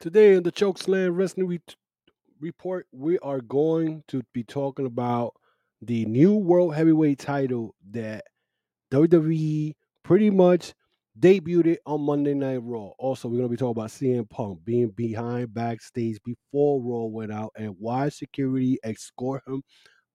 [0.00, 1.60] Today in the Chokeslam Wrestling Re-
[2.40, 5.34] Report, we are going to be talking about
[5.82, 8.24] the new World Heavyweight title that
[8.94, 10.72] WWE pretty much
[11.18, 12.92] debuted it on Monday Night Raw.
[12.98, 17.30] Also, we're going to be talking about CM Punk being behind backstage before Raw went
[17.30, 19.62] out and why security escort him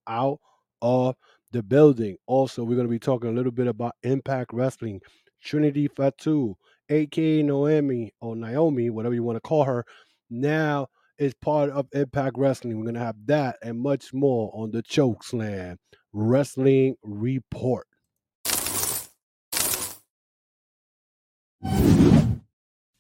[0.08, 0.40] out
[0.82, 1.16] of
[1.52, 2.18] the building.
[2.26, 5.00] Also, we're going to be talking a little bit about Impact Wrestling,
[5.44, 6.58] Trinity Fatu,
[6.90, 9.86] aka Noemi or Naomi, whatever you want to call her,
[10.30, 10.88] now
[11.18, 12.78] is part of Impact Wrestling.
[12.78, 15.78] We're going to have that and much more on the Chokeslam
[16.14, 17.88] Wrestling Report.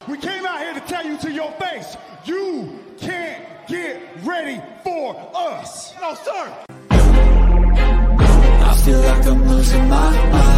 [0.07, 5.15] We came out here to tell you to your face, you can't get ready for
[5.35, 5.93] us.
[5.99, 6.53] No, sir.
[8.67, 10.54] I feel like I'm losing my mind.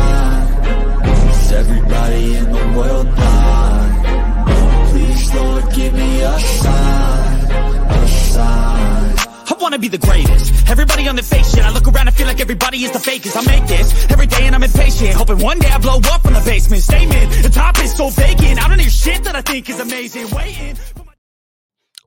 [9.89, 10.69] Be the greatest.
[10.69, 11.63] Everybody on the fake shit.
[11.63, 13.35] I look around and feel like everybody is the fakest.
[13.37, 15.13] I make this every day and I'm impatient.
[15.13, 16.83] Hoping one day I blow up from the basement.
[16.83, 18.63] Statement, the top is so vacant.
[18.63, 20.29] I don't hear shit that I think is amazing.
[20.35, 20.77] Waiting.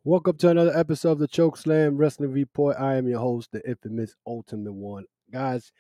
[0.05, 2.77] Welcome to another episode of the Chokeslam Wrestling Report.
[2.79, 5.05] I am your host, the infamous Ultimate One.
[5.31, 5.73] Guys,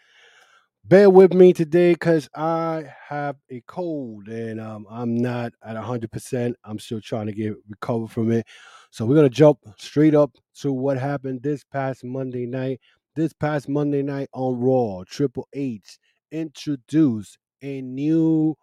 [0.84, 6.54] bear with me today because I have a cold and um, I'm not at 100%.
[6.64, 8.46] I'm still trying to get recovered from it.
[8.92, 12.80] So we're going to jump straight up to what happened this past Monday night.
[13.14, 15.98] This past Monday night on Raw, Triple H
[16.32, 18.56] introduced a new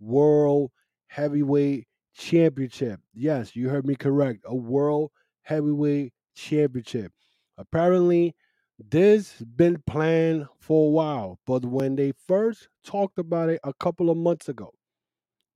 [0.00, 0.70] World
[1.08, 3.00] Heavyweight Championship.
[3.12, 4.40] Yes, you heard me correct.
[4.46, 5.10] A World
[5.42, 7.12] Heavyweight Championship.
[7.58, 8.34] Apparently,
[8.78, 13.74] this has been planned for a while, but when they first talked about it a
[13.74, 14.72] couple of months ago,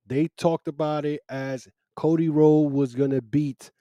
[0.05, 3.71] they talked about it as Cody Rhodes was gonna beat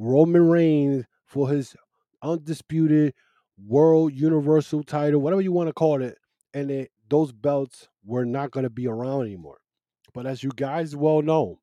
[0.00, 1.76] Roman Reigns for his
[2.22, 3.12] undisputed
[3.62, 6.16] World Universal title, whatever you want to call it,
[6.54, 9.58] and it, those belts were not gonna be around anymore.
[10.14, 11.60] But as you guys well know,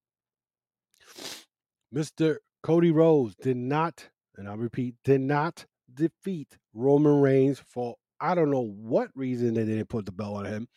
[1.93, 2.37] Mr.
[2.61, 8.51] Cody Rhodes did not, and I repeat, did not defeat Roman Reigns for I don't
[8.51, 10.67] know what reason they didn't put the belt on him.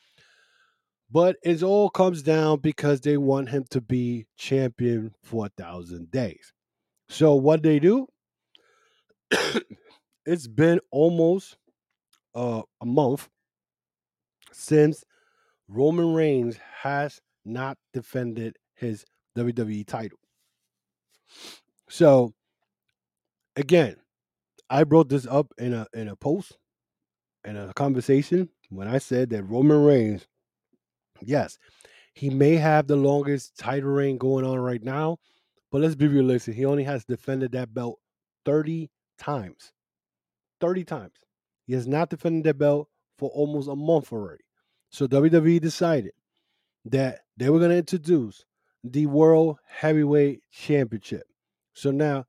[1.11, 6.11] But it all comes down because they want him to be champion for a thousand
[6.11, 6.55] days.
[7.11, 8.07] So what they do?
[10.27, 11.59] it's been almost
[12.37, 13.29] uh, a month
[14.53, 15.03] since
[15.69, 19.05] Roman Reigns has not defended his
[19.37, 20.19] WWE title.
[21.89, 22.33] So
[23.57, 23.97] again,
[24.71, 26.59] I brought this up in a in a post
[27.45, 30.29] in a conversation when I said that Roman Reigns,
[31.21, 31.59] yes,
[32.15, 35.19] he may have the longest title reign going on right now,
[35.71, 36.55] but let's be realistic.
[36.55, 37.99] He only has defended that belt
[38.45, 39.73] 30 times.
[40.61, 41.13] 30 times.
[41.67, 42.89] He has not defended that belt
[43.19, 44.45] for almost a month already.
[44.91, 46.13] So WWE decided
[46.87, 48.45] that they were going to introduce
[48.83, 51.25] the World Heavyweight Championship.
[51.75, 52.27] So now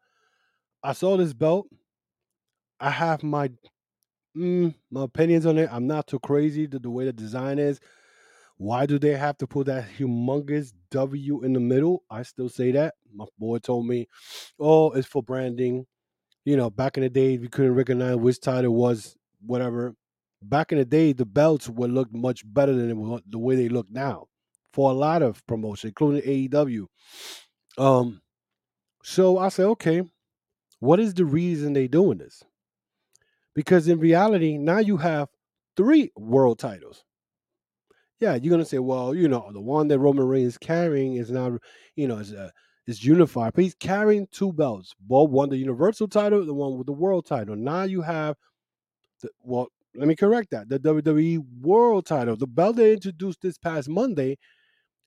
[0.84, 1.68] I saw this belt.
[2.80, 3.52] I have my
[4.38, 5.70] mm, my opinions on it.
[5.72, 7.80] I'm not too crazy to the way the design is.
[8.62, 12.04] Why do they have to put that humongous W in the middle?
[12.12, 12.94] I still say that.
[13.12, 14.08] My boy told me,
[14.60, 15.88] oh, it's for branding.
[16.46, 19.96] You know, back in the day, we couldn't recognize which title was whatever.
[20.44, 23.88] Back in the day, the belts would look much better than the way they look
[23.90, 24.28] now
[24.74, 26.86] for a lot of promotion, including AEW.
[27.80, 28.22] Um,
[29.04, 30.04] so I said, okay,
[30.80, 32.44] what is the reason they doing this?
[33.56, 35.30] Because in reality, now you have
[35.76, 37.06] three world titles.
[38.22, 41.32] Yeah, you're gonna say, well, you know, the one that Roman Reigns is carrying is
[41.32, 41.54] not,
[41.96, 42.52] you know, is uh,
[42.88, 46.88] is unified, but he's carrying two belts, both one the Universal title, the one with
[46.88, 47.56] the World title.
[47.56, 48.38] Now you have,
[49.22, 53.58] the, well, let me correct that, the WWE World title, the belt they introduced this
[53.60, 54.38] past Monday,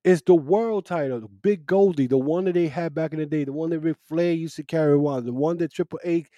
[0.04, 3.26] is the World title, the Big Goldie, the one that they had back in the
[3.26, 6.28] day, the one that Ric Flair used to carry around, the one that Triple H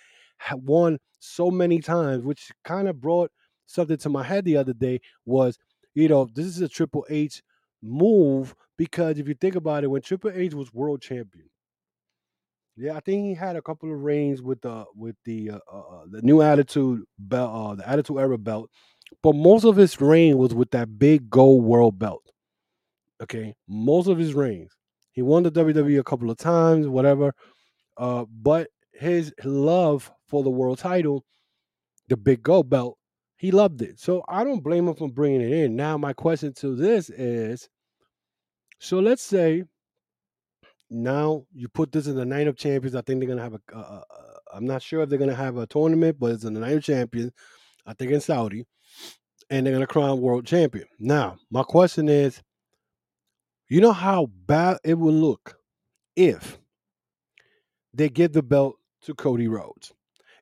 [0.54, 3.30] won so many times, which kind of brought
[3.66, 5.58] something to my head the other day was,
[5.96, 7.42] you know, this is a Triple H
[7.82, 11.48] move because if you think about it, when Triple H was world champion,
[12.76, 15.78] yeah, I think he had a couple of reigns with the with the uh, uh,
[15.78, 18.70] uh, the new Attitude belt, uh, the Attitude Era belt,
[19.22, 22.22] but most of his reign was with that big gold world belt.
[23.22, 24.72] Okay, most of his reigns,
[25.12, 27.32] he won the WWE a couple of times, whatever.
[27.96, 31.24] Uh, but his love for the world title,
[32.08, 32.98] the big gold belt,
[33.36, 34.00] he loved it.
[34.00, 35.76] So I don't blame him for bringing it in.
[35.76, 37.68] Now, my question to this is
[38.78, 39.64] so let's say
[40.90, 42.94] now you put this in the night of champions.
[42.94, 43.76] I think they're gonna have a.
[43.76, 44.02] Uh,
[44.54, 46.84] I'm not sure if they're gonna have a tournament, but it's in the night of
[46.84, 47.32] champions.
[47.86, 48.66] I think in Saudi,
[49.50, 50.86] and they're gonna crown world champion.
[50.98, 52.42] Now, my question is,
[53.68, 55.58] you know how bad it would look
[56.14, 56.58] if
[57.92, 59.92] they give the belt to Cody Rhodes.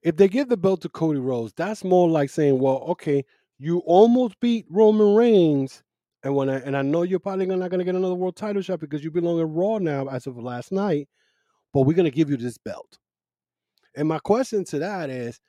[0.05, 3.25] If they give the belt to Cody Rhodes, that's more like saying, well, okay,
[3.59, 5.83] you almost beat Roman Reigns,
[6.23, 8.63] and when I and I know you're probably not going to get another world title
[8.63, 11.09] shot because you belong in Raw now as of last night,
[11.73, 12.99] but we're going to give you this belt.
[13.97, 15.41] And my question to that is,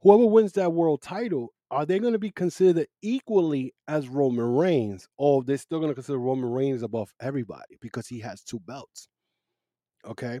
[0.00, 5.08] whoever wins that world title, are they going to be considered equally as Roman Reigns,
[5.16, 9.08] or they're still going to consider Roman Reigns above everybody because he has two belts?
[10.04, 10.40] Okay,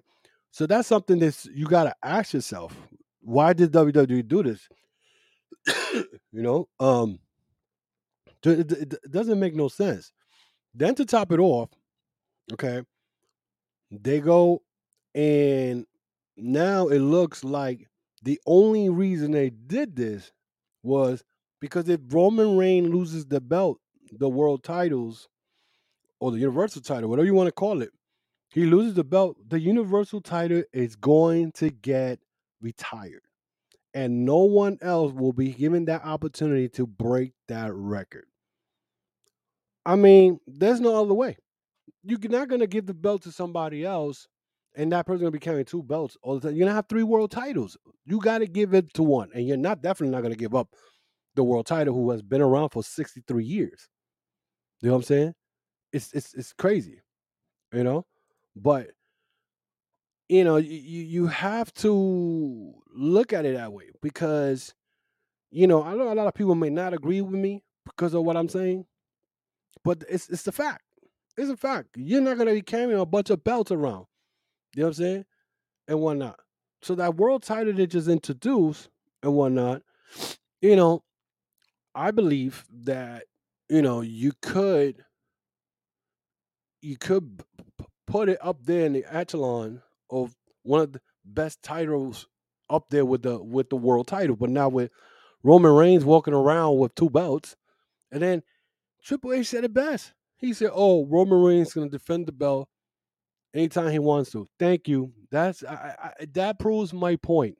[0.50, 2.74] so that's something that you got to ask yourself.
[3.26, 4.68] Why did WWE do this?
[6.30, 7.18] you know, um,
[8.44, 10.12] it, it, doesn't make no sense.
[10.72, 11.70] Then to top it off,
[12.52, 12.82] okay,
[13.90, 14.62] they go
[15.12, 15.86] and
[16.36, 17.88] now it looks like
[18.22, 20.30] the only reason they did this
[20.84, 21.24] was
[21.60, 23.80] because if Roman Reigns loses the belt,
[24.12, 25.26] the world titles,
[26.20, 27.90] or the universal title, whatever you want to call it,
[28.50, 32.20] he loses the belt, the universal title is going to get
[32.60, 33.22] retired.
[33.94, 38.26] And no one else will be given that opportunity to break that record.
[39.86, 41.36] I mean, there's no other way.
[42.02, 44.28] You're not going to give the belt to somebody else
[44.76, 46.56] and that person's gonna be carrying two belts all the time.
[46.56, 47.76] You're gonna have three world titles.
[48.04, 50.68] You got to give it to one, and you're not definitely not gonna give up
[51.34, 53.88] the world title who has been around for 63 years.
[54.80, 55.34] You know what I'm saying?
[55.92, 57.00] It's it's it's crazy,
[57.72, 58.04] you know.
[58.54, 58.90] But
[60.28, 64.74] you know, you you have to look at it that way because
[65.50, 68.24] you know I know a lot of people may not agree with me because of
[68.24, 68.86] what I'm saying,
[69.84, 70.82] but it's it's the fact.
[71.36, 71.90] It's a fact.
[71.96, 74.06] You're not gonna be carrying a bunch of belts around.
[74.74, 75.24] You know what I'm saying?
[75.88, 76.40] And whatnot.
[76.82, 78.88] So that world title they just introduced
[79.22, 79.82] and whatnot,
[80.60, 81.02] you know,
[81.94, 83.24] I believe that,
[83.68, 85.04] you know, you could
[86.82, 87.42] you could
[88.06, 92.26] put it up there in the echelon of one of the best titles
[92.68, 94.36] up there with the with the world title.
[94.36, 94.90] But now with
[95.42, 97.56] Roman Reigns walking around with two belts,
[98.10, 98.42] and then
[99.04, 100.12] Triple H said it best.
[100.36, 102.68] He said, "Oh, Roman Reigns is going to defend the belt
[103.54, 105.12] anytime he wants to." Thank you.
[105.30, 107.58] That's I, I, that proves my point.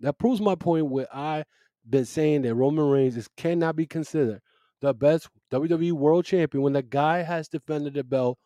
[0.00, 1.44] That proves my point where I
[1.88, 4.40] been saying that Roman Reigns is, cannot be considered
[4.80, 8.38] the best WWE World Champion when the guy has defended the belt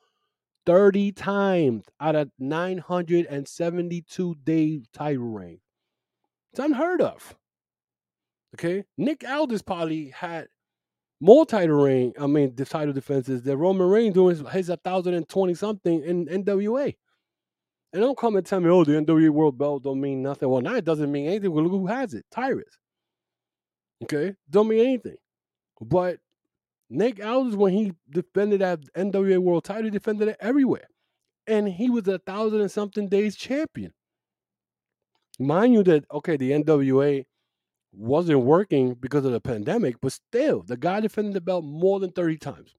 [0.66, 5.60] 30 times out of 972 day title reign.
[6.52, 7.34] It's unheard of.
[8.54, 10.48] Okay, Nick Aldis probably had
[11.20, 12.12] more title reign.
[12.20, 16.94] I mean, the title defenses that Roman Reigns doing his 1,020 something in NWA.
[17.92, 20.48] And don't come and tell me, oh, the NWA World Belt don't mean nothing.
[20.48, 21.52] Well, now it doesn't mean anything.
[21.52, 22.24] Well, look who has it.
[22.30, 22.78] Tyrus.
[24.02, 24.34] Okay?
[24.50, 25.16] Don't mean anything.
[25.80, 26.18] But
[26.92, 30.86] Nick Aldis, when he defended that NWA World title, he defended it everywhere.
[31.46, 33.92] And he was a thousand and something days champion.
[35.38, 37.24] Mind you that, okay, the NWA
[37.92, 42.12] wasn't working because of the pandemic, but still, the guy defended the belt more than
[42.12, 42.74] 30 times.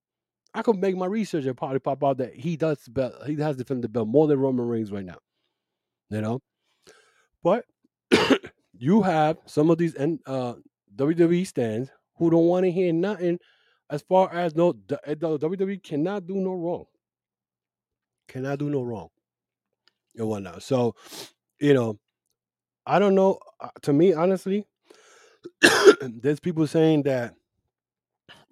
[0.53, 3.57] I could make my research and probably pop out that he does belt, he has
[3.57, 5.17] defended the belt more than Roman Reigns right now.
[6.11, 6.39] You know?
[7.41, 7.65] But
[8.77, 10.53] you have some of these uh,
[10.95, 13.39] WWE stands who don't want to hear nothing
[13.89, 16.85] as far as no the, the WWE cannot do no wrong.
[18.27, 19.09] Cannot do no wrong.
[20.15, 20.63] And whatnot.
[20.63, 20.95] So,
[21.59, 21.99] you know,
[22.85, 23.39] I don't know.
[23.59, 24.65] Uh, to me, honestly,
[26.01, 27.33] there's people saying that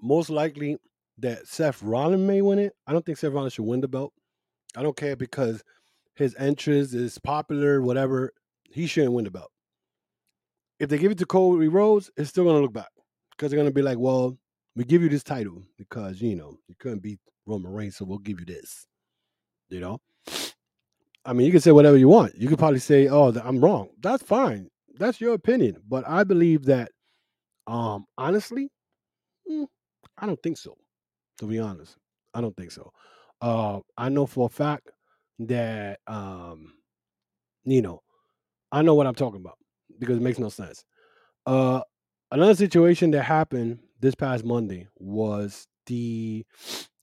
[0.02, 0.78] most likely
[1.20, 2.74] that Seth Rollins may win it.
[2.88, 4.14] I don't think Seth Rollins should win the belt.
[4.76, 5.64] I don't care because
[6.16, 8.32] his entrance is popular, whatever.
[8.70, 9.52] He shouldn't win the belt.
[10.80, 12.88] If they give it to Cody Rhodes, it's still gonna look bad
[13.32, 14.38] because they're gonna be like, "Well,
[14.76, 18.20] we give you this title because you know you couldn't beat Roman Reigns, so we'll
[18.20, 18.88] give you this."
[19.70, 20.02] You know.
[21.24, 22.36] I mean, you can say whatever you want.
[22.36, 24.70] You could probably say, "Oh, I'm wrong." That's fine.
[24.98, 25.82] That's your opinion.
[25.88, 26.92] But I believe that,
[27.68, 28.70] um, honestly,
[29.50, 29.68] mm,
[30.18, 30.78] I don't think so.
[31.40, 31.98] To be honest,
[32.34, 32.92] I don't think so.
[33.42, 34.90] Uh, I know for a fact
[35.40, 36.74] that, um,
[37.64, 38.02] you know,
[38.72, 39.58] I know what I'm talking about
[40.00, 40.86] because it makes no sense.
[41.46, 41.82] Uh,
[42.32, 46.46] another situation that happened this past Monday was the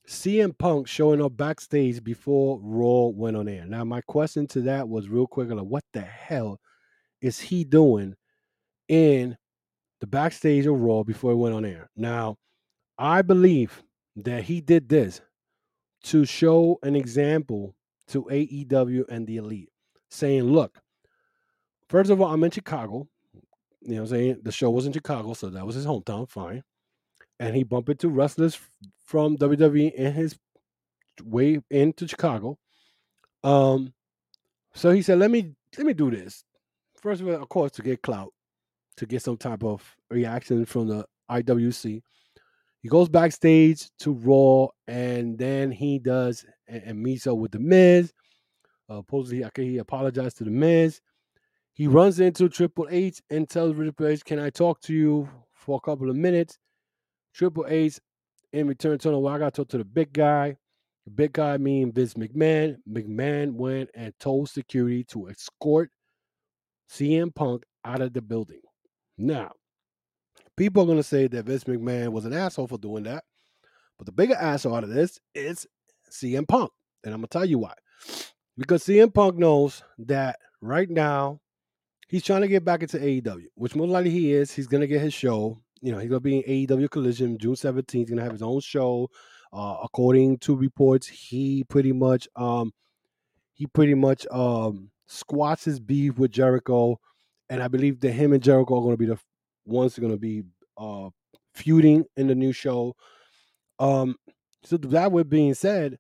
[0.08, 3.64] CM Punk showing up backstage before Raw went on air.
[3.66, 6.60] Now, my question to that was real quick like, what the hell
[7.20, 8.14] is he doing
[8.88, 9.36] in
[10.00, 11.90] the backstage of Raw before it went on air?
[11.96, 12.36] Now,
[12.98, 13.82] I believe
[14.16, 15.20] that he did this
[16.04, 17.74] to show an example
[18.08, 19.70] to AEW and the Elite,
[20.10, 20.80] saying, "Look,
[21.88, 23.08] first of all, I'm in Chicago.
[23.82, 26.28] You know, I'm saying the show was in Chicago, so that was his hometown.
[26.28, 26.64] Fine,
[27.40, 28.58] and he bumped into wrestlers
[29.04, 30.38] from WWE in his
[31.24, 32.58] way into Chicago.
[33.42, 33.92] Um,
[34.74, 36.44] so he said, "Let me let me do this.
[36.96, 38.32] First of all, of course, to get clout,
[38.96, 42.02] to get some type of reaction from the IWC.
[42.80, 47.58] He goes backstage to Raw, and then he does and, and meets up with the
[47.58, 48.12] Miz.
[48.88, 51.00] Uh, supposedly, okay, he apologized to the Miz.
[51.74, 55.76] He runs into Triple H and tells Triple H, "Can I talk to you for
[55.76, 56.58] a couple of minutes?"
[57.38, 58.00] Triple H,
[58.52, 60.56] in return, told him, "Well, I got to talk to the big guy."
[61.04, 62.76] The big guy mean Vince McMahon.
[62.86, 65.90] McMahon went and told security to escort
[66.90, 68.60] CM Punk out of the building.
[69.16, 69.52] Now,
[70.56, 73.24] people are going to say that Vince McMahon was an asshole for doing that.
[73.96, 75.66] But the bigger asshole out of this is
[76.10, 76.70] CM Punk.
[77.04, 77.74] And I'm going to tell you why.
[78.56, 81.40] Because CM Punk knows that right now
[82.08, 84.52] he's trying to get back into AEW, which most likely he is.
[84.52, 85.62] He's going to get his show.
[85.80, 87.92] You know, he's to be in AEW Collision June 17th.
[87.92, 89.10] He's going to have his own show.
[89.52, 92.72] Uh, according to reports, he pretty much um
[93.54, 96.98] he pretty much um squats his beef with Jericho,
[97.48, 99.18] and I believe that him and Jericho are to be the
[99.64, 100.42] ones that are to be
[100.76, 101.08] uh
[101.54, 102.94] feuding in the new show.
[103.78, 104.16] Um,
[104.64, 105.98] so that with being said,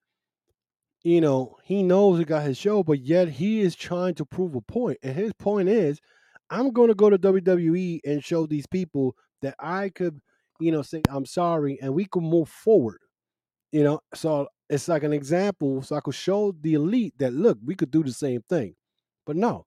[1.02, 4.54] you know he knows he got his show, but yet he is trying to prove
[4.56, 6.00] a point, and his point is,
[6.50, 10.20] I'm going to go to WWE and show these people that I could,
[10.60, 13.00] you know, say I'm sorry, and we could move forward
[13.72, 14.00] you know?
[14.14, 17.90] So it's like an example so i could show the elite that look we could
[17.90, 18.74] do the same thing.
[19.26, 19.66] But no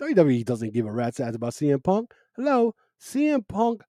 [0.00, 2.12] wwe doesn't give a rat's ass about cm punk.
[2.36, 3.82] Hello cm punk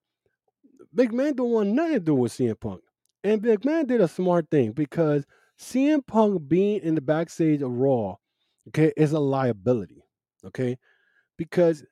[0.94, 2.82] big man don't want nothing to do with cm punk.
[3.24, 5.26] And big man did a smart thing because
[5.60, 8.16] cm punk being in the backstage of raw
[8.68, 10.04] okay is a liability
[10.46, 10.78] okay?
[11.38, 11.84] Because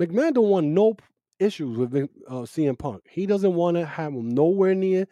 [0.00, 0.96] mcmahon don't want no
[1.38, 1.94] issues with
[2.28, 5.06] uh, cm punk he doesn't want to have him nowhere near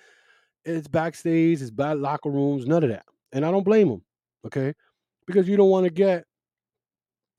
[0.64, 3.04] it's backstage, it's bad locker rooms, none of that.
[3.32, 4.02] And I don't blame him,
[4.46, 4.74] okay?
[5.26, 6.24] Because you don't want to get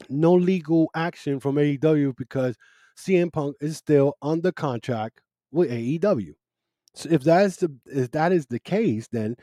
[0.10, 2.56] no legal action from AEW because
[2.98, 5.22] CM Punk is still under contract
[5.52, 6.34] with AEW.
[6.96, 9.36] So if that is the if that is the case, then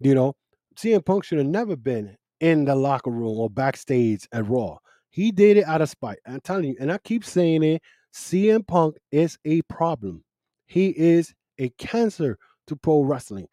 [0.00, 0.34] you know
[0.76, 4.78] CM Punk should have never been in the locker room or backstage at Raw.
[5.10, 6.18] He did it out of spite.
[6.26, 7.82] I'm telling you, and I keep saying it.
[8.16, 10.24] CM Punk is a problem.
[10.64, 13.46] He is a cancer to pro wrestling.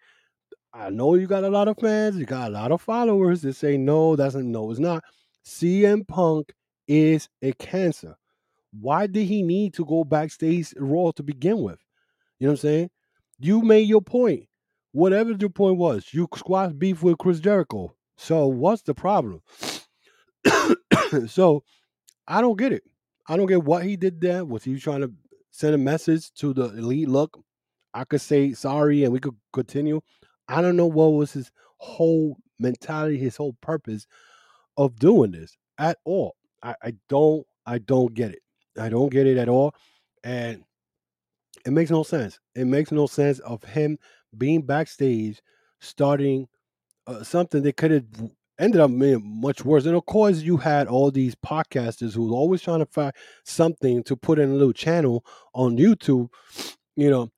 [0.74, 3.56] I know you got a lot of fans, you got a lot of followers that
[3.56, 5.04] say no, that's not, no, it's not.
[5.46, 6.54] CM Punk
[6.88, 8.16] is a cancer.
[8.80, 11.80] Why did he need to go backstage Raw to begin with?
[12.40, 12.90] You know what I'm saying?
[13.40, 14.48] You made your point.
[14.94, 17.94] Whatever your point was, you squashed beef with Chris Jericho.
[18.16, 19.42] So what's the problem?
[21.28, 21.64] so
[22.28, 22.84] I don't get it.
[23.28, 24.46] I don't get what he did there.
[24.46, 25.12] Was he trying to
[25.52, 27.08] send a message to the elite?
[27.08, 27.40] Look,
[27.94, 30.02] I could say sorry and we could continue.
[30.48, 34.08] I don't know what was his whole mentality, his whole purpose
[34.78, 36.36] of doing this at all.
[36.62, 38.42] I, I don't I don't get it.
[38.80, 39.74] I don't get it at all.
[40.24, 40.64] And
[41.66, 42.40] it makes no sense.
[42.56, 43.98] It makes no sense of him
[44.38, 45.42] being backstage
[45.80, 46.48] starting
[47.08, 48.06] uh, something that could have
[48.64, 49.86] ended up being much worse.
[49.86, 54.04] And of course, you had all these podcasters who were always trying to find something
[54.04, 56.30] to put in a little channel on YouTube,
[56.96, 57.30] you know,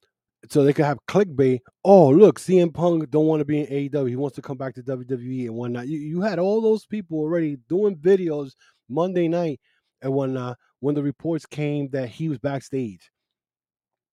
[0.50, 1.60] so they could have clickbait.
[1.84, 4.10] Oh, look, CM Punk don't want to be in AEW.
[4.10, 5.88] He wants to come back to WWE and whatnot.
[5.88, 8.52] You, you had all those people already doing videos
[8.90, 9.60] Monday night
[10.02, 13.10] and whatnot when the reports came that he was backstage.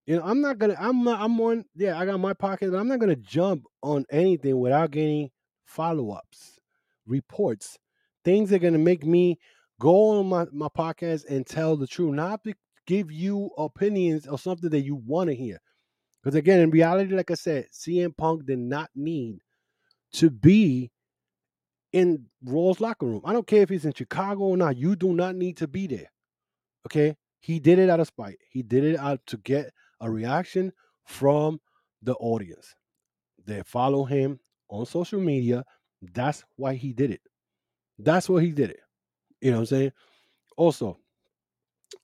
[0.06, 0.76] You know, I'm not gonna.
[0.80, 1.20] I'm not.
[1.20, 1.64] I'm on.
[1.76, 5.30] Yeah, I got my pocket, but I'm not gonna jump on anything without getting
[5.64, 6.58] follow ups,
[7.06, 7.78] reports,
[8.24, 9.38] things that are gonna make me
[9.80, 12.54] go on my my podcast and tell the truth, not to
[12.86, 15.58] give you opinions or something that you want to hear.
[16.22, 19.38] Because again, in reality, like I said, CM Punk did not need
[20.14, 20.90] to be
[21.92, 23.22] in Raw's locker room.
[23.24, 24.76] I don't care if he's in Chicago or not.
[24.76, 26.10] You do not need to be there.
[26.86, 28.38] Okay, he did it out of spite.
[28.50, 30.72] He did it out to get a reaction
[31.04, 31.60] from
[32.02, 32.74] the audience.
[33.44, 35.64] They follow him on social media.
[36.02, 37.20] That's why he did it.
[37.98, 38.80] That's why he did it.
[39.40, 39.92] You know what I'm saying?
[40.56, 40.98] Also,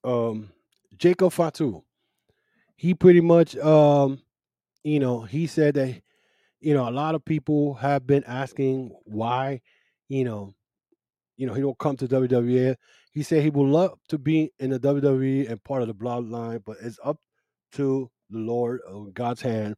[0.05, 0.50] um,
[0.97, 1.83] Jacob Fatu,
[2.76, 4.21] he pretty much, um,
[4.85, 6.00] you know, he said that,
[6.61, 9.61] you know, a lot of people have been asking why,
[10.09, 10.55] you know,
[11.37, 12.76] you know, he don't come to WWE.
[13.12, 16.62] He said he would love to be in the WWE and part of the bloodline,
[16.64, 17.19] but it's up
[17.73, 19.76] to the Lord of God's hand.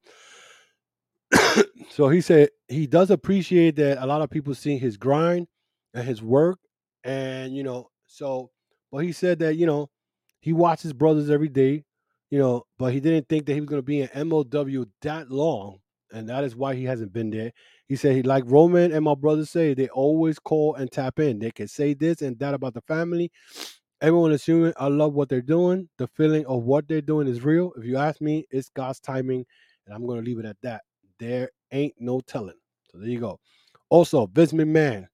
[1.91, 5.47] so he said he does appreciate that a lot of people see his grind
[5.95, 6.59] and his work,
[7.05, 8.51] and you know, so.
[8.93, 9.89] But he said that you know,
[10.41, 11.85] he watches brothers every day,
[12.31, 15.31] you know, but he didn't think that he was going to be in MLW that
[15.31, 15.79] long,
[16.13, 17.53] and that is why he hasn't been there.
[17.87, 21.39] He said he like Roman and my brothers say they always call and tap in.
[21.39, 23.31] They can say this and that about the family.
[24.03, 25.89] Everyone assuming I love what they're doing.
[25.99, 27.73] The feeling of what they're doing is real.
[27.77, 29.45] If you ask me, it's God's timing,
[29.85, 30.83] and I'm going to leave it at that.
[31.21, 32.57] There ain't no telling.
[32.91, 33.39] So there you go.
[33.91, 35.07] Also, Vince McMahon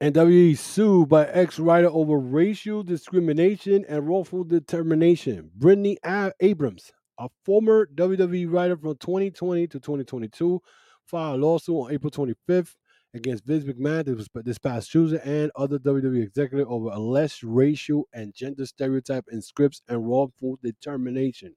[0.00, 5.50] and WWE sued by ex-writer over racial discrimination and wrongful determination.
[5.56, 5.96] Brittany
[6.40, 10.60] Abrams, a former WWE writer from 2020 to 2022,
[11.06, 12.74] filed a lawsuit on April 25th
[13.14, 14.04] against Vince McMahon
[14.44, 19.80] this, past Tuesday and other WWE executives over alleged racial and gender stereotype in scripts
[19.88, 21.54] and wrongful determination.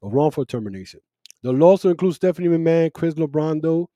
[0.00, 1.00] Or wrongful termination.
[1.44, 3.88] The lawsuit includes Stephanie McMahon, Chris Lobrando,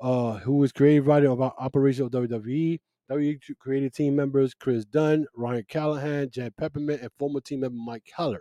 [0.00, 2.80] uh, who was creative writer of Operation of WWE,
[3.10, 8.04] WWE creative team members Chris Dunn, Ryan Callahan, Jen Pepperman, and former team member Mike
[8.06, 8.40] Keller.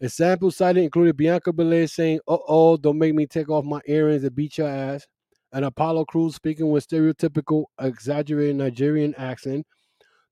[0.00, 4.22] Examples cited included Bianca Belair saying, "Uh oh, don't make me take off my earrings
[4.22, 5.04] and beat your ass,"
[5.52, 9.66] and Apollo Crews speaking with stereotypical, exaggerated Nigerian accent.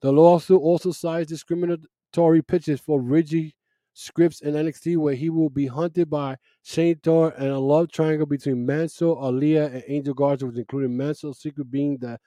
[0.03, 3.57] The lawsuit also cites discriminatory pitches for Reggie
[3.93, 8.64] scripts in NXT, where he will be hunted by Shane and a love triangle between
[8.64, 12.23] Mansoor, Aliyah, and Angel Garza, which included Mansoor's secret being that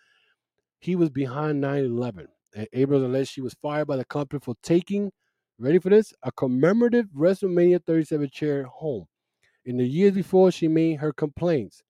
[0.78, 2.28] he was behind 9 11.
[2.56, 5.12] And Abrams alleged she was fired by the company for taking,
[5.58, 9.06] ready for this, a commemorative WrestleMania 37 chair home.
[9.66, 11.82] In the years before she made her complaints,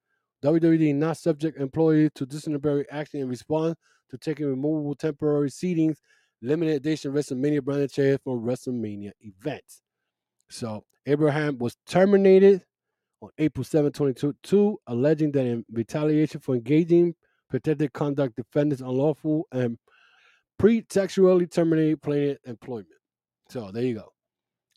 [0.41, 3.75] WWE not subject employees to disciplinary action in response
[4.09, 5.97] to taking removable temporary seatings,
[6.41, 9.81] limited edition WrestleMania branded chairs for WrestleMania events.
[10.49, 12.63] So Abraham was terminated
[13.21, 17.15] on April 7, 2022, alleging that in retaliation for engaging
[17.49, 19.77] protected conduct defendants unlawful and
[20.59, 22.87] pretextually terminated plaintiff employment.
[23.49, 24.11] So there you go.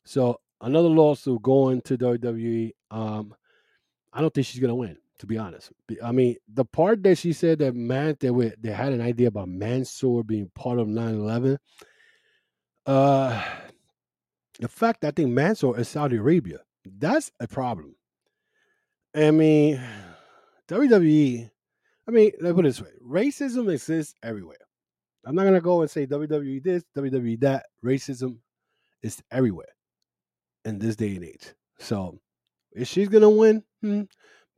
[0.04, 2.70] So another lawsuit going to WWE.
[2.90, 3.34] Um,
[4.12, 5.72] I don't think she's gonna win, to be honest.
[6.02, 9.28] I mean, the part that she said that man they were they had an idea
[9.28, 11.58] about Mansoor being part of 9-11.
[12.86, 13.44] Uh
[14.60, 17.96] the fact that I think Mansoor is Saudi Arabia, that's a problem.
[19.14, 19.80] I mean,
[20.68, 21.50] WWE
[22.10, 24.56] I mean, let me put it this way: racism exists everywhere.
[25.24, 27.66] I'm not gonna go and say WWE this, WWE that.
[27.84, 28.38] Racism
[29.00, 29.68] is everywhere
[30.64, 31.54] in this day and age.
[31.78, 32.18] So,
[32.72, 34.02] if she's gonna win, hmm,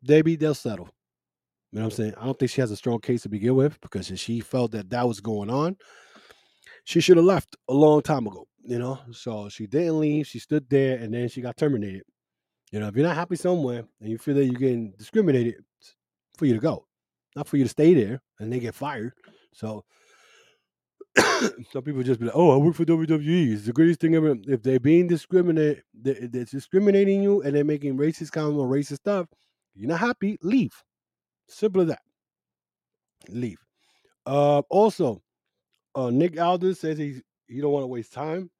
[0.02, 0.88] maybe they'll settle.
[1.72, 2.14] You know what I'm saying?
[2.18, 4.72] I don't think she has a strong case to begin with because if she felt
[4.72, 5.76] that that was going on,
[6.84, 8.46] she should have left a long time ago.
[8.64, 10.26] You know, so she didn't leave.
[10.26, 12.02] She stood there, and then she got terminated.
[12.70, 15.56] You know, if you're not happy somewhere and you feel that you're getting discriminated,
[16.38, 16.86] for you to go
[17.36, 19.12] not for you to stay there and they get fired.
[19.52, 19.84] So
[21.70, 23.52] some people just be like, "Oh, I work for WWE.
[23.52, 27.64] It's the greatest thing ever." If they're being discriminated, they're, they're discriminating you, and they're
[27.64, 29.28] making racist comments or racist stuff.
[29.74, 30.38] You're not happy.
[30.42, 30.82] Leave.
[31.48, 32.02] Simple as that.
[33.28, 33.58] Leave.
[34.24, 35.22] Uh, also,
[35.94, 38.50] uh, Nick Aldis says he's he don't want to waste time.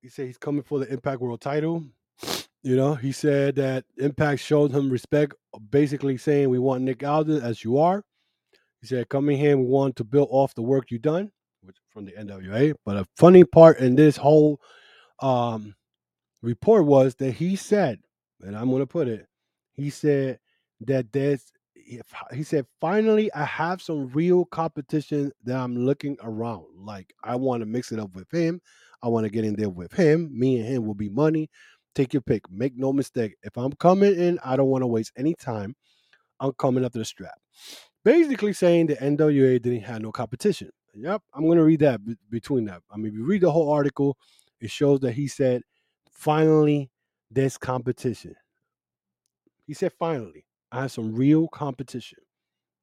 [0.00, 1.84] He said he's coming for the Impact World Title.
[2.62, 5.34] You know, he said that Impact showed him respect,
[5.70, 8.02] basically saying, We want Nick Alden as you are.
[8.80, 11.30] He said, Coming here, we want to build off the work you've done
[11.66, 12.74] which, from the NWA.
[12.84, 14.60] But a funny part in this whole
[15.20, 15.74] um,
[16.42, 18.00] report was that he said,
[18.40, 19.26] and I'm going to put it,
[19.72, 20.38] he said
[20.80, 21.52] that there's,
[22.32, 26.66] he said, finally, I have some real competition that I'm looking around.
[26.76, 28.60] Like, I want to mix it up with him.
[29.02, 30.30] I want to get in there with him.
[30.36, 31.48] Me and him will be money.
[31.94, 32.50] Take your pick.
[32.50, 33.36] Make no mistake.
[33.42, 35.74] If I'm coming in, I don't want to waste any time.
[36.40, 37.38] I'm coming up to the strap.
[38.04, 40.70] Basically saying the NWA didn't have no competition.
[40.94, 42.82] Yep, I'm going to read that b- between that.
[42.90, 44.16] I mean, if you read the whole article,
[44.60, 45.62] it shows that he said,
[46.10, 46.90] finally,
[47.30, 48.34] there's competition.
[49.66, 50.45] He said, finally,
[50.76, 52.18] I have some real competition.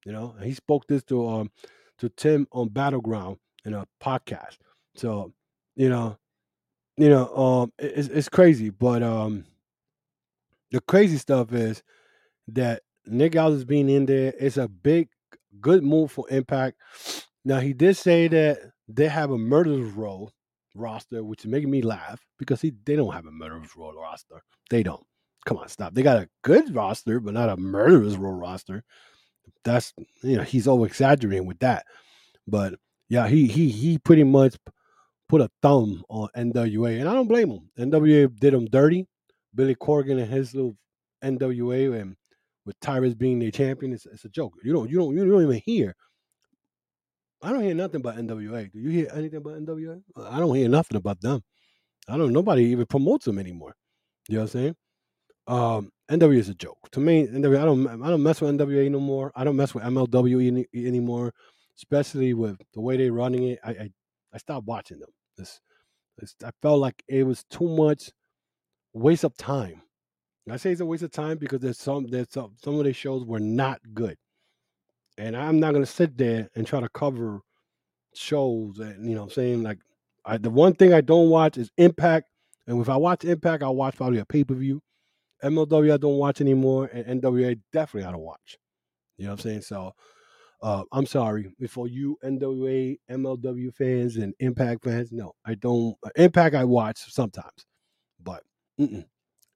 [0.04, 1.50] You know, and he spoke this to um
[1.98, 4.58] to Tim on Battleground in a podcast.
[4.96, 5.32] So,
[5.76, 6.18] you know,
[6.96, 9.44] you know, um, it's it's crazy, but um,
[10.70, 11.82] the crazy stuff is
[12.48, 15.08] that Nick Aldis being in there is a big,
[15.60, 16.76] good move for Impact.
[17.44, 20.30] Now he did say that they have a murderers row
[20.74, 24.42] roster, which is making me laugh because he they don't have a murderers row roster.
[24.70, 25.04] They don't.
[25.46, 25.94] Come on, stop.
[25.94, 28.82] They got a good roster, but not a murderers row roster.
[29.64, 31.84] That's you know he's over exaggerating with that,
[32.46, 32.74] but
[33.08, 34.56] yeah, he he he pretty much
[35.28, 37.70] put a thumb on NWA, and I don't blame him.
[37.78, 39.06] NWA did him dirty.
[39.54, 40.76] Billy Corgan and his little
[41.22, 42.16] NWA, and
[42.66, 44.54] with Tyrus being their champion, it's, it's a joke.
[44.64, 45.94] You don't, you don't, you don't even hear
[47.44, 48.72] I don't hear nothing about NWA.
[48.72, 50.02] Do you hear anything about NWA?
[50.16, 51.42] I don't hear nothing about them.
[52.08, 52.32] I don't.
[52.32, 53.74] Nobody even promotes them anymore.
[54.28, 54.76] You know what I'm saying?
[55.46, 57.26] Um, NWA is a joke to me.
[57.26, 57.86] NWA, I don't.
[58.02, 59.32] I don't mess with NWA no more.
[59.34, 61.32] I don't mess with MLW any, anymore,
[61.78, 63.58] especially with the way they're running it.
[63.64, 63.90] I I,
[64.34, 65.10] I stopped watching them.
[66.44, 68.10] I felt like it was too much
[68.92, 69.82] waste of time.
[70.50, 72.92] I say it's a waste of time because there's some there's some, some of the
[72.92, 74.16] shows were not good,
[75.16, 77.40] and I'm not gonna sit there and try to cover
[78.14, 79.78] shows and you know I'm saying like
[80.24, 82.28] I, the one thing I don't watch is Impact,
[82.66, 84.80] and if I watch Impact, I'll watch probably a pay per view.
[85.44, 88.58] MLW I don't watch anymore, and NWA definitely I don't watch.
[89.16, 89.62] You know what I'm saying?
[89.62, 89.92] So
[90.62, 95.12] uh, I'm sorry for you NWA, MLW fans, and Impact fans.
[95.12, 95.96] No, I don't.
[96.16, 97.66] Impact I watch sometimes,
[98.22, 98.42] but
[98.78, 99.04] you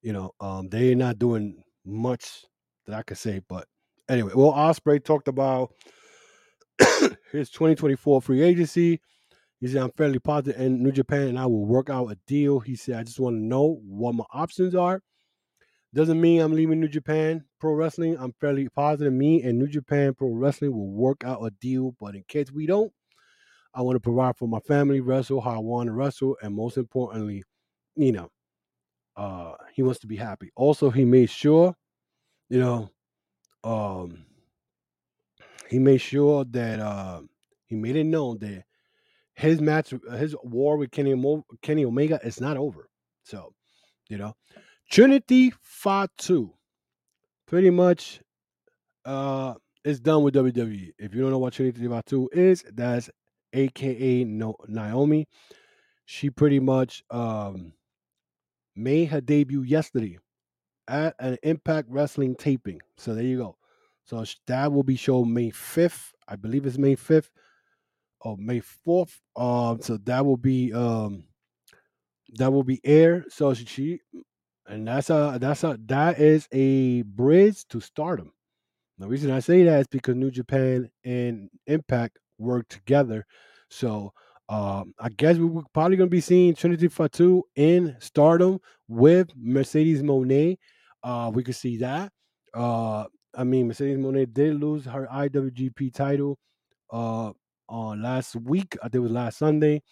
[0.03, 2.45] know um, they're not doing much
[2.87, 3.41] that I could say.
[3.49, 3.67] But
[4.09, 5.73] anyway, well, Ospreay talked about
[7.33, 9.01] his 2024 free agency.
[9.61, 12.61] He said, I'm fairly positive in New Japan and I will work out a deal.
[12.61, 15.03] He said, I just want to know what my options are.
[15.95, 18.17] Doesn't mean I'm leaving New Japan Pro Wrestling.
[18.19, 21.97] I'm fairly positive me and New Japan Pro Wrestling will work out a deal.
[21.99, 22.93] But in case we don't,
[23.75, 26.77] I want to provide for my family, wrestle how I want to wrestle, and most
[26.77, 27.45] importantly,
[27.97, 28.31] you know,
[29.17, 30.51] uh, he wants to be happy.
[30.57, 31.77] Also, he made sure,
[32.49, 32.91] you know,
[33.65, 34.27] um,
[35.69, 37.23] he made sure that uh,
[37.67, 38.65] he made it known that
[39.35, 42.91] his match, his war with Kenny, Mo- Kenny Omega is not over.
[43.25, 43.55] So,
[44.09, 44.35] you know,
[44.91, 46.55] Trinity Fatu
[47.47, 48.21] pretty much
[49.05, 50.93] uh, is done with WWE.
[50.99, 53.11] If you don't know what Trinity Fatu is, that's
[53.53, 55.27] AKA Naomi.
[56.07, 57.75] She pretty much um,
[58.75, 60.19] made her debut yesterday
[60.89, 62.81] at an Impact Wrestling taping.
[62.97, 63.57] So there you go.
[64.05, 66.13] So that will be shown May 5th.
[66.27, 67.29] I believe it's May 5th
[68.23, 69.19] or May 4th.
[69.37, 71.25] Um, so that will be um
[72.37, 73.25] that will be air.
[73.29, 74.01] So she
[74.69, 78.33] and that's a that's a that is a bridge to stardom.
[78.99, 83.25] The reason I say that is because New Japan and Impact work together.
[83.71, 84.13] So
[84.49, 90.03] um, I guess we're probably going to be seeing Trinity Fatu in Stardom with Mercedes
[90.03, 90.57] Moné.
[91.03, 92.11] Uh, we could see that.
[92.55, 93.05] Uh,
[93.35, 96.39] I mean, Mercedes Moné did lose her IWGP title
[96.91, 97.33] uh,
[97.69, 98.77] on last week.
[98.83, 99.83] I think it was last Sunday.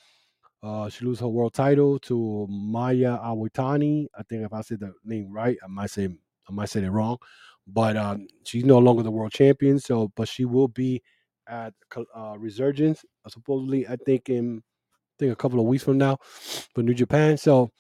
[0.62, 4.06] Uh, she lose her world title to Maya Awatani.
[4.18, 6.08] I think if I said the name right, I might say
[6.48, 7.18] I might say it wrong,
[7.66, 9.78] but um, she's no longer the world champion.
[9.78, 11.02] So, but she will be
[11.48, 11.74] at
[12.14, 13.86] uh, Resurgence uh, supposedly.
[13.86, 17.36] I think in I think a couple of weeks from now for New Japan.
[17.36, 17.70] So,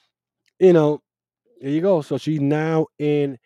[0.58, 1.00] you know,
[1.60, 2.02] there you go.
[2.02, 3.38] So she's now in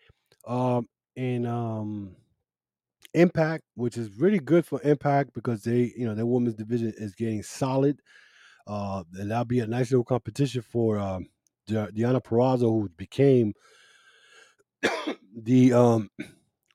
[0.47, 2.15] um in um
[3.13, 7.13] Impact, which is really good for Impact because they, you know, their women's division is
[7.13, 7.99] getting solid.
[8.71, 11.27] Uh, and that'll be a nice little competition for um,
[11.67, 13.53] Deonna Purrazzo, who became
[15.35, 16.09] the um,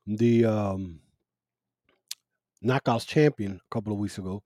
[0.07, 1.01] the um,
[2.63, 4.43] Knockouts champion a couple of weeks ago.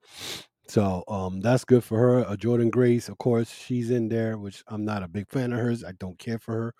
[0.69, 2.19] So um, that's good for her.
[2.25, 5.59] Uh, Jordynne Grace, of course, she's in there, which I'm not a big fan of
[5.59, 5.83] hers.
[5.83, 6.73] I don't care for her.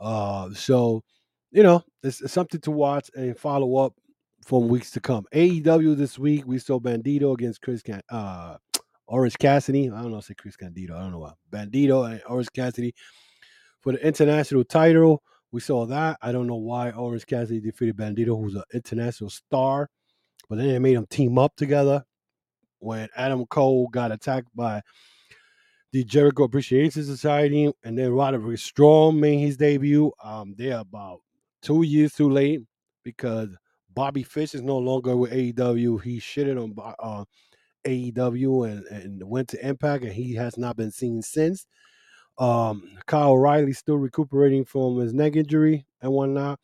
[0.00, 1.02] Uh, so,
[1.50, 3.92] you know, it's, it's something to watch and follow up
[4.42, 5.26] from weeks to come.
[5.34, 8.56] AEW this week, we saw Bandito against Chris Can- uh,
[9.08, 9.90] Orange Cassidy.
[9.90, 10.96] I don't know say Chris Candido.
[10.96, 11.32] I don't know why.
[11.50, 12.94] Bandito and Orange Cassidy
[13.80, 15.22] for the international title.
[15.50, 16.18] We saw that.
[16.20, 19.88] I don't know why Orange Cassidy defeated Bandito, who's an international star.
[20.48, 22.04] But then they made them team up together
[22.78, 24.82] when Adam Cole got attacked by
[25.92, 30.12] the Jericho Appreciation Society, and then Roderick Strong made his debut.
[30.22, 31.20] Um, they're about
[31.62, 32.60] two years too late
[33.04, 33.48] because
[33.94, 36.02] Bobby Fish is no longer with AEW.
[36.02, 37.24] He shitted on uh,
[37.86, 41.66] AEW and, and went to Impact, and he has not been seen since.
[42.38, 46.60] Um, Kyle O'Reilly's still recuperating from his neck injury and whatnot.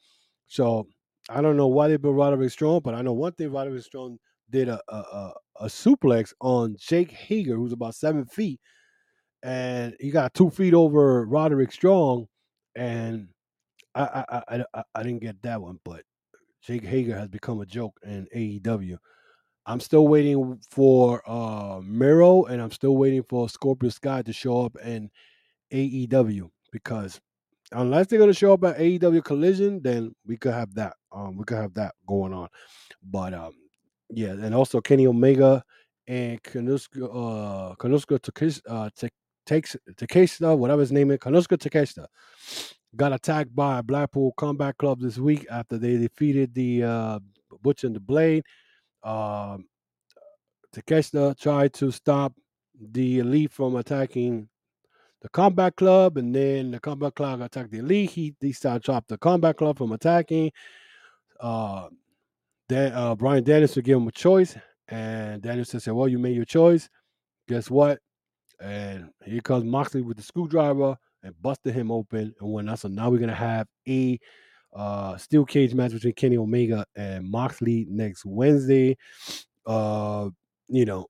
[0.47, 0.87] So
[1.29, 4.19] I don't know why they built Roderick Strong, but I know one thing Roderick Strong
[4.51, 8.61] did a, a, a, a suplex on Jake Hager, who's about seven feet,
[9.43, 12.27] and he got two feet over Roderick Strong,
[12.77, 13.29] and
[13.95, 16.03] I I, I, I, I didn't get that one, but
[16.63, 18.97] Jake Hager has become a joke in AEW.
[19.67, 24.65] I'm still waiting for uh Miro and I'm still waiting for Scorpio Sky to show
[24.65, 25.11] up in
[25.73, 27.21] AEW because
[27.73, 30.95] unless they're gonna show up at AEW Collision, then we could have that.
[31.13, 32.49] Um, we could have that going on.
[33.03, 33.53] But um,
[34.11, 35.63] yeah, and also Kenny Omega
[36.07, 38.91] and Konosuke uh Takeshita, uh,
[39.47, 42.07] takes Takeshita, whatever his name is, Konosuke Takeshita,
[42.97, 47.19] got attacked by Blackpool Combat Club this week after they defeated the uh,
[47.63, 48.45] Butcher and the Blade.
[49.05, 49.67] Um,
[50.75, 52.33] Takeshita tried to stop
[52.81, 54.49] the elite from attacking
[55.23, 58.11] the combat club, and then the combat club attacked the elite.
[58.11, 60.51] He he started to the combat club from attacking.
[61.41, 61.89] Uh,
[62.69, 64.57] Dan, uh, Brian Danielson gave him a choice,
[64.89, 66.89] and Danielson said, "Well, you made your choice.
[67.49, 68.01] Guess what?"
[68.61, 72.81] And here comes Moxley with the screwdriver and busted him open and whatnot.
[72.81, 74.19] So now we're gonna have a
[74.75, 78.97] uh, steel cage match between Kenny Omega and Moxley next Wednesday.
[79.67, 80.31] Uh,
[80.69, 81.07] you know,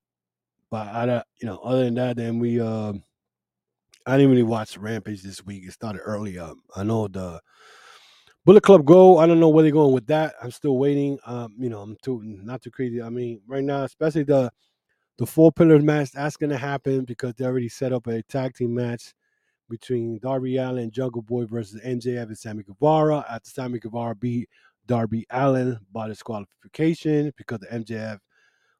[0.70, 2.92] but I you know, other than that, then we uh,
[4.06, 5.64] I didn't really watch Rampage this week.
[5.66, 6.38] It started early.
[6.38, 7.40] Um, I know the
[8.44, 9.18] Bullet Club Go.
[9.18, 10.34] I don't know where they're going with that.
[10.42, 11.18] I'm still waiting.
[11.26, 13.00] Um, you know, I'm too not too crazy.
[13.00, 14.50] I mean, right now, especially the
[15.16, 18.74] the four pillars match, that's gonna happen because they already set up a tag team
[18.74, 19.14] match
[19.68, 23.24] between Darby Allin and Jungle Boy versus MJF and Sammy Guevara.
[23.28, 24.48] After Sammy Guevara beat
[24.86, 28.18] Darby Allin by disqualification because the MJF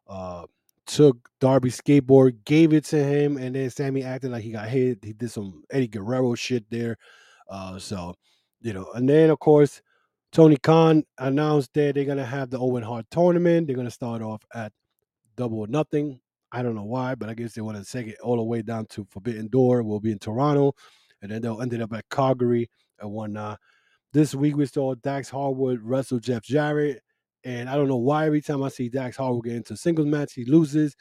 [0.06, 0.44] uh,
[0.86, 4.98] took Darby's skateboard, gave it to him, and then Sammy acted like he got hit.
[5.02, 6.96] He did some Eddie Guerrero shit there.
[7.48, 8.14] Uh, so,
[8.60, 9.82] you know, and then of course,
[10.32, 13.66] Tony Khan announced that they're gonna have the Owen Hart tournament.
[13.66, 14.72] They're gonna start off at
[15.36, 16.20] double or nothing.
[16.54, 18.62] I don't know why, but I guess they want to take it all the way
[18.62, 19.82] down to Forbidden Door.
[19.82, 20.72] We'll be in Toronto,
[21.20, 23.58] and then they'll end up at Calgary and whatnot.
[24.12, 27.02] This week we saw Dax Harwood wrestle Jeff Jarrett,
[27.42, 30.06] and I don't know why every time I see Dax Harwood get into a singles
[30.06, 30.94] match, he loses.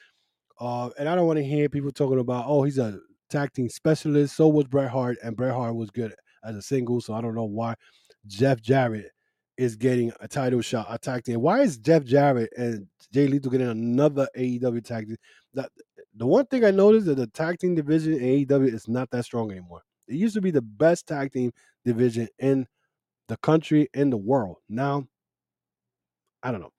[0.59, 3.69] Uh, and I don't want to hear people talking about, oh, he's a tag team
[3.69, 4.35] specialist.
[4.35, 6.99] So was Bret Hart, and Bret Hart was good as a single.
[6.99, 7.75] So I don't know why
[8.25, 9.11] Jeff Jarrett
[9.57, 11.41] is getting a title shot, a tag team.
[11.41, 15.17] Why is Jeff Jarrett and Jay Lethal getting another AEW tag team?
[15.53, 15.69] That
[16.15, 19.25] the one thing I noticed that the tag team division in AEW is not that
[19.25, 19.83] strong anymore.
[20.07, 21.51] It used to be the best tag team
[21.85, 22.67] division in
[23.27, 24.57] the country in the world.
[24.69, 25.07] Now,
[26.41, 26.73] I don't know.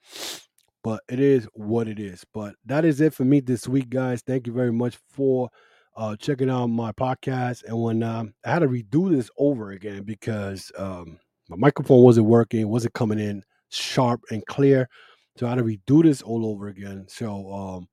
[0.82, 2.24] But it is what it is.
[2.34, 4.20] But that is it for me this week, guys.
[4.20, 5.48] Thank you very much for
[5.96, 7.64] uh, checking out my podcast.
[7.64, 12.26] And when um, I had to redo this over again because um, my microphone wasn't
[12.26, 14.88] working, wasn't coming in sharp and clear.
[15.36, 17.06] So I had to redo this all over again.
[17.08, 17.88] So, um,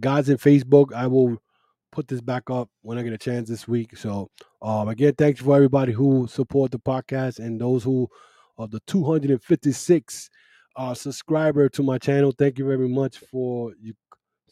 [0.00, 1.36] guys in Facebook, I will
[1.92, 3.96] put this back up when I get a chance this week.
[3.96, 4.30] So,
[4.62, 8.08] um, again, thank you for everybody who support the podcast and those who
[8.58, 10.30] are the 256
[10.76, 12.32] uh, subscriber to my channel.
[12.36, 13.94] Thank you very much for you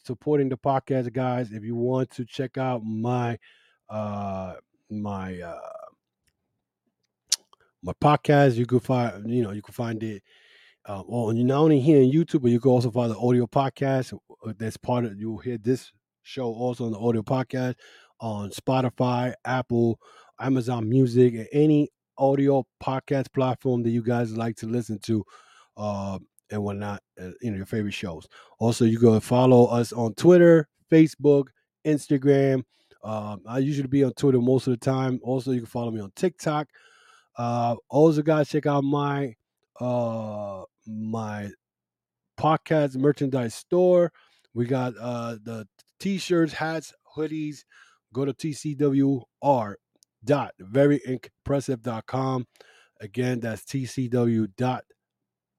[0.03, 1.51] supporting the podcast, guys.
[1.51, 3.37] If you want to check out my
[3.89, 4.55] uh,
[4.89, 5.59] my uh,
[7.85, 10.23] my podcast, you can find you know you can find it
[10.87, 14.13] uh, on not only here on YouTube, but you can also find the audio podcast.
[14.13, 15.91] uh, That's part of you'll hear this
[16.23, 17.75] show also on the audio podcast
[18.19, 19.99] on Spotify, Apple,
[20.39, 25.23] Amazon Music, and any audio podcast platform that you guys like to listen to,
[25.77, 26.17] uh,
[26.51, 27.01] and whatnot.
[27.21, 28.27] Uh, you know your favorite shows.
[28.59, 31.45] Also, you can follow us on Twitter, Facebook,
[31.85, 32.63] Instagram.
[33.03, 35.19] Um, I usually be on Twitter most of the time.
[35.23, 36.67] Also, you can follow me on TikTok.
[37.37, 39.35] Uh, also, guys, check out my
[39.79, 41.49] uh my
[42.39, 44.11] podcast merchandise store.
[44.53, 45.67] We got uh the
[45.99, 47.63] t-shirts, hats, hoodies.
[48.13, 49.73] Go to tcwr
[50.23, 52.47] dot veryimpressive.com.
[53.01, 54.85] Again, that's tcw dot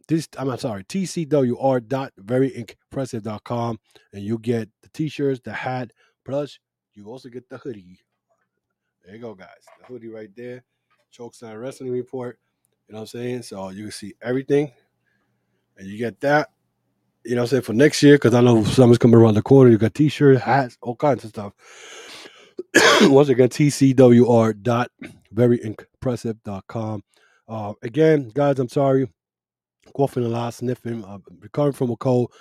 [0.08, 3.78] this I'm sorry, tcwr dot veryimpressive.com
[4.12, 5.90] and you get the t-shirts, the hat,
[6.24, 6.58] plus
[6.94, 7.98] you also get the hoodie.
[9.04, 9.48] There you go, guys.
[9.80, 10.64] The hoodie right there.
[11.16, 12.38] Chokeslam Wrestling Report.
[12.88, 13.42] You know what I'm saying?
[13.42, 14.72] So you can see everything.
[15.76, 16.50] And you get that.
[17.24, 17.62] You know what I'm saying?
[17.62, 19.70] For next year, because I know summer's coming around the corner.
[19.70, 21.52] You got t-shirts, hats, all kinds of stuff.
[23.02, 24.90] Once again, tcwr dot
[25.34, 27.02] veryimpressive.com.
[27.48, 29.08] Uh, again, guys, I'm sorry.
[29.96, 31.04] Coughing a lot, sniffing.
[31.04, 32.32] I'm recovering from a cold.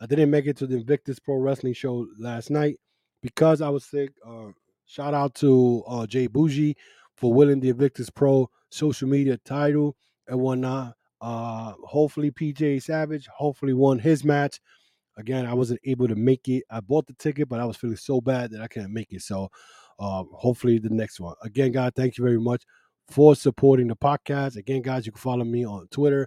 [0.00, 2.78] I didn't make it to the Invictus Pro Wrestling show last night
[3.22, 4.12] because I was sick.
[4.26, 4.48] Uh,
[4.86, 6.76] shout out to uh, Jay Bougie
[7.20, 9.94] for winning the Invictus Pro social media title
[10.26, 10.94] and whatnot.
[11.20, 14.58] Uh, hopefully, PJ Savage hopefully won his match.
[15.18, 16.64] Again, I wasn't able to make it.
[16.70, 19.20] I bought the ticket, but I was feeling so bad that I couldn't make it.
[19.20, 19.50] So,
[19.98, 21.34] uh, hopefully, the next one.
[21.42, 22.64] Again, guys, thank you very much
[23.10, 24.56] for supporting the podcast.
[24.56, 26.26] Again, guys, you can follow me on Twitter,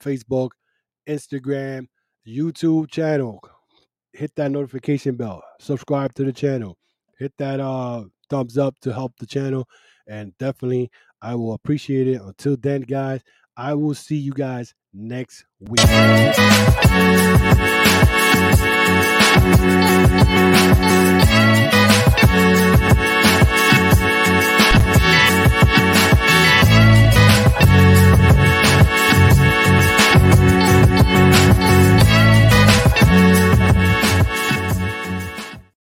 [0.00, 0.50] Facebook,
[1.06, 1.88] Instagram,
[2.26, 3.38] YouTube channel.
[4.14, 5.42] Hit that notification bell.
[5.60, 6.78] Subscribe to the channel.
[7.18, 9.68] Hit that uh thumbs up to help the channel.
[10.08, 12.20] And definitely I will appreciate it.
[12.20, 13.22] Until then, guys,
[13.56, 15.80] I will see you guys next week.